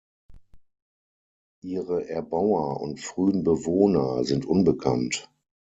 [1.63, 5.29] Ihre Erbauer und frühen Bewohner sind unbekannt.